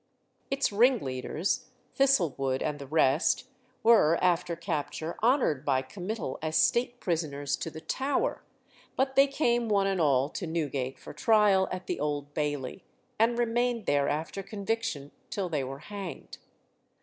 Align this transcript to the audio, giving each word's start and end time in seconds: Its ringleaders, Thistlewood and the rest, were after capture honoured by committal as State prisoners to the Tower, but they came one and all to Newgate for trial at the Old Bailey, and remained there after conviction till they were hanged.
Its 0.49 0.71
ringleaders, 0.71 1.69
Thistlewood 1.93 2.63
and 2.63 2.79
the 2.79 2.87
rest, 2.87 3.43
were 3.83 4.17
after 4.19 4.55
capture 4.55 5.15
honoured 5.21 5.63
by 5.63 5.83
committal 5.83 6.39
as 6.41 6.55
State 6.57 6.99
prisoners 6.99 7.55
to 7.57 7.69
the 7.69 7.81
Tower, 7.81 8.41
but 8.95 9.15
they 9.15 9.27
came 9.27 9.69
one 9.69 9.85
and 9.85 10.01
all 10.01 10.27
to 10.29 10.47
Newgate 10.47 10.97
for 10.97 11.13
trial 11.13 11.67
at 11.71 11.85
the 11.85 11.99
Old 11.99 12.33
Bailey, 12.33 12.83
and 13.19 13.37
remained 13.37 13.85
there 13.85 14.09
after 14.09 14.41
conviction 14.41 15.11
till 15.29 15.49
they 15.49 15.63
were 15.63 15.77
hanged. 15.77 16.39